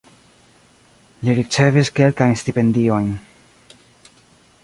[1.27, 3.13] Li ricevis kelkajn stipendiojn.